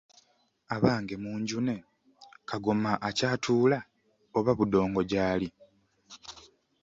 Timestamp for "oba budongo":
4.37-4.99